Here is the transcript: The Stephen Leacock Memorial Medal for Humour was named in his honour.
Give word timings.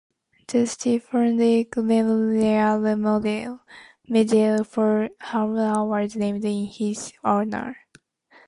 The 0.47 0.65
Stephen 0.65 1.37
Leacock 1.37 1.83
Memorial 1.85 3.59
Medal 4.09 4.63
for 4.63 5.09
Humour 5.29 5.85
was 5.85 6.15
named 6.15 6.43
in 6.43 6.65
his 6.65 7.13
honour. 7.23 7.77